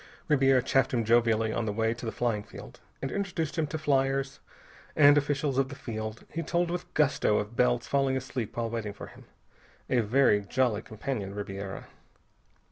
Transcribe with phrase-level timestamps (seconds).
[0.29, 2.79] Ribiera chaffed him jovially on the way to the flying field.
[3.03, 4.39] And introducing him to fliers
[4.95, 8.93] and officials of the field, he told with gusto of Bell's falling asleep while waiting
[8.93, 9.25] for him.
[9.91, 11.85] A very jolly companion, Ribiera.